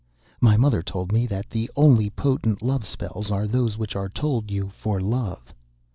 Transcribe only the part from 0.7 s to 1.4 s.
told me